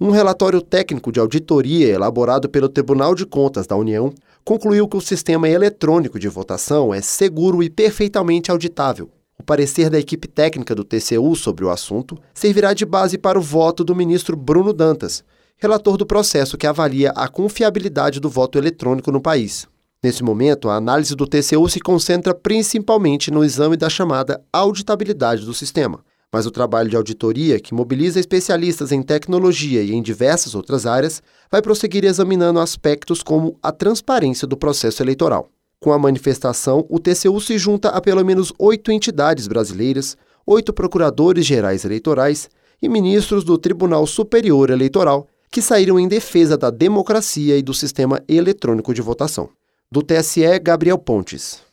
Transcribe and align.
Um 0.00 0.10
relatório 0.10 0.60
técnico 0.60 1.12
de 1.12 1.20
auditoria 1.20 1.86
elaborado 1.86 2.48
pelo 2.48 2.68
Tribunal 2.68 3.14
de 3.14 3.24
Contas 3.24 3.64
da 3.64 3.76
União 3.76 4.12
concluiu 4.44 4.88
que 4.88 4.96
o 4.96 5.00
sistema 5.00 5.48
eletrônico 5.48 6.18
de 6.18 6.28
votação 6.28 6.92
é 6.92 7.00
seguro 7.00 7.62
e 7.62 7.70
perfeitamente 7.70 8.50
auditável. 8.50 9.08
O 9.38 9.44
parecer 9.44 9.88
da 9.88 9.98
equipe 9.98 10.26
técnica 10.26 10.74
do 10.74 10.82
TCU 10.82 11.36
sobre 11.36 11.64
o 11.64 11.70
assunto 11.70 12.18
servirá 12.34 12.74
de 12.74 12.84
base 12.84 13.16
para 13.16 13.38
o 13.38 13.42
voto 13.42 13.84
do 13.84 13.94
ministro 13.94 14.36
Bruno 14.36 14.72
Dantas, 14.72 15.22
relator 15.58 15.96
do 15.96 16.04
processo 16.04 16.58
que 16.58 16.66
avalia 16.66 17.12
a 17.14 17.28
confiabilidade 17.28 18.18
do 18.18 18.28
voto 18.28 18.58
eletrônico 18.58 19.12
no 19.12 19.20
país. 19.20 19.68
Nesse 20.02 20.24
momento, 20.24 20.68
a 20.68 20.74
análise 20.74 21.14
do 21.14 21.24
TCU 21.24 21.68
se 21.68 21.78
concentra 21.78 22.34
principalmente 22.34 23.30
no 23.30 23.44
exame 23.44 23.76
da 23.76 23.88
chamada 23.88 24.42
auditabilidade 24.52 25.44
do 25.44 25.54
sistema. 25.54 26.04
Mas 26.34 26.46
o 26.46 26.50
trabalho 26.50 26.90
de 26.90 26.96
auditoria, 26.96 27.60
que 27.60 27.72
mobiliza 27.72 28.18
especialistas 28.18 28.90
em 28.90 29.00
tecnologia 29.04 29.80
e 29.84 29.92
em 29.92 30.02
diversas 30.02 30.56
outras 30.56 30.84
áreas, 30.84 31.22
vai 31.48 31.62
prosseguir 31.62 32.04
examinando 32.04 32.58
aspectos 32.58 33.22
como 33.22 33.56
a 33.62 33.70
transparência 33.70 34.44
do 34.44 34.56
processo 34.56 35.00
eleitoral. 35.00 35.48
Com 35.78 35.92
a 35.92 35.98
manifestação, 35.98 36.84
o 36.90 36.98
TCU 36.98 37.40
se 37.40 37.56
junta 37.56 37.90
a 37.90 38.00
pelo 38.00 38.24
menos 38.24 38.52
oito 38.58 38.90
entidades 38.90 39.46
brasileiras, 39.46 40.16
oito 40.44 40.72
procuradores 40.72 41.46
gerais 41.46 41.84
eleitorais 41.84 42.50
e 42.82 42.88
ministros 42.88 43.44
do 43.44 43.56
Tribunal 43.56 44.04
Superior 44.04 44.70
Eleitoral 44.70 45.28
que 45.52 45.62
saíram 45.62 46.00
em 46.00 46.08
defesa 46.08 46.58
da 46.58 46.68
democracia 46.68 47.56
e 47.56 47.62
do 47.62 47.72
sistema 47.72 48.20
eletrônico 48.26 48.92
de 48.92 49.00
votação. 49.00 49.50
Do 49.88 50.02
TSE, 50.02 50.58
Gabriel 50.60 50.98
Pontes. 50.98 51.63